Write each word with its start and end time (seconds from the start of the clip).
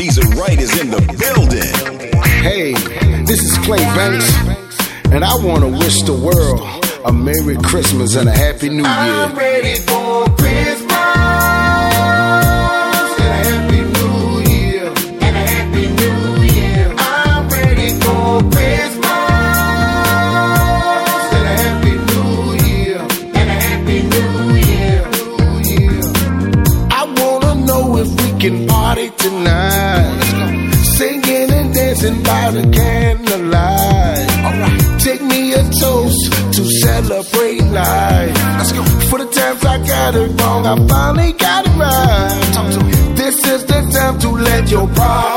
Caesar 0.00 0.24
Wright 0.34 0.58
is 0.58 0.80
in 0.80 0.90
the 0.90 1.00
building. 1.20 1.74
Hey, 2.40 2.72
this 3.24 3.42
is 3.42 3.52
Klay 3.58 3.84
Bankz, 3.94 4.32
and 5.12 5.22
I 5.22 5.34
want 5.44 5.60
to 5.60 5.68
wish 5.68 6.00
the 6.04 6.14
world 6.14 6.62
a 7.04 7.12
Merry 7.12 7.56
Christmas 7.58 8.16
and 8.16 8.26
a 8.26 8.32
Happy 8.32 8.70
New 8.70 8.76
Year. 8.76 8.86
I'm 8.86 9.36
ready 9.36 9.74
for 9.80 10.24
Christmas. 10.40 10.96
And 13.20 13.28
a 13.28 13.44
Happy 13.44 13.80
New 13.92 14.40
Year. 14.48 14.88
And 15.20 15.36
a 15.36 15.44
Happy 15.52 15.84
New 16.00 16.48
Year. 16.48 16.94
I'm 16.96 17.46
ready 17.50 17.90
for 18.00 18.40
Christmas. 18.56 19.04
And 21.36 21.44
a 21.44 21.54
Happy 21.60 21.94
New 22.08 22.56
Year. 22.72 23.00
And 23.36 23.48
a 23.52 23.58
Happy 23.68 23.98
New 24.08 24.40
Year. 24.64 25.04
I 26.90 27.04
want 27.20 27.42
to 27.44 27.54
know 27.66 27.84
if 27.98 28.08
we 28.08 28.28
can 28.40 28.66
party 28.66 29.10
tonight. 29.18 29.69
Dancing 32.10 32.22
by 32.22 32.50
the 32.50 32.62
candlelight. 32.76 34.30
Alright, 34.44 35.00
take 35.00 35.22
me 35.22 35.52
a 35.52 35.62
toast 35.62 36.32
to 36.54 36.64
celebrate 36.64 37.62
life. 37.62 38.34
Let's 38.58 38.72
go. 38.72 38.84
For 39.08 39.18
the 39.18 39.26
times 39.26 39.64
I 39.64 39.78
got 39.86 40.14
it 40.14 40.40
wrong, 40.40 40.66
I 40.66 40.88
finally 40.88 41.32
got 41.32 41.66
it 41.66 41.76
right. 41.76 42.52
Talk 42.54 42.72
to 42.72 42.84
me. 42.84 42.92
This 43.14 43.36
is 43.46 43.64
the 43.64 43.80
time 43.92 44.18
to 44.20 44.30
let 44.30 44.70
your 44.70 44.86
problems 44.88 45.29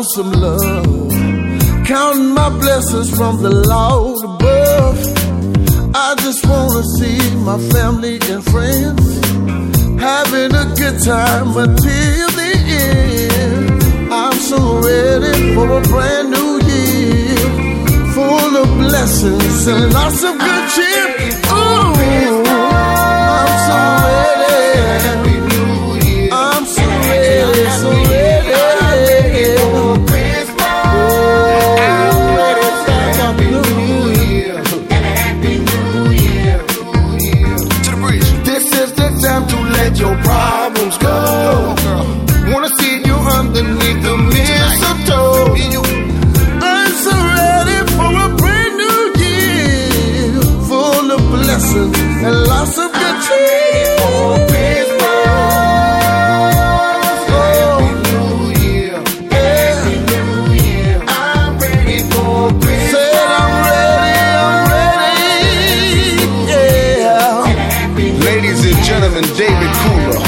around 0.00 0.04
some 0.14 0.32
love. 0.32 1.86
Counting 1.86 2.34
my 2.34 2.48
blessings 2.58 3.10
from 3.16 3.42
the 3.42 3.50
Lord 3.50 4.24
above. 4.24 4.98
I 5.94 6.14
just 6.18 6.46
wanna 6.46 6.82
see 6.98 7.18
my 7.36 7.58
family 7.72 8.18
and 8.30 8.44
friends 8.44 9.02
having 10.00 10.54
a 10.54 10.66
good 10.76 11.02
time 11.02 11.48
until 11.56 12.28
the 12.40 12.52
end. 12.88 14.12
I'm 14.12 14.38
so 14.50 14.80
ready 14.80 15.54
for 15.54 15.66
a 15.78 15.82
brand 15.92 16.30
new 16.30 16.52
year, 16.72 17.36
full 18.14 18.56
of 18.62 18.68
blessings 18.78 19.66
and 19.66 19.92
lots 19.92 20.22
of 20.22 20.38
good 20.38 20.59
problems 40.16 40.98
go. 40.98 41.39
Gentlemen, 68.90 69.22
David 69.36 69.72
Cooler. 69.84 70.19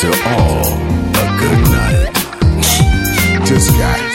To 0.00 0.06
all, 0.06 0.62
a 1.16 1.26
good 1.40 1.62
night. 1.72 2.14
Just 3.44 3.70
guys. 3.72 4.14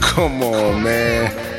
Come 0.00 0.42
on, 0.42 0.82
man. 0.82 1.49